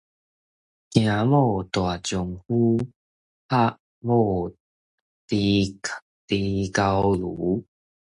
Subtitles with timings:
[0.03, 0.05] 驚某
[1.61, 2.75] 大丈夫，
[3.47, 4.51] 拍某
[5.27, 7.61] 豬狗牛